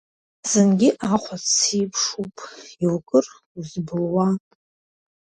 [0.49, 2.35] Зынгьы ахәац сеиԥшуп,
[2.83, 3.25] иукыр
[3.57, 4.27] узбылуа.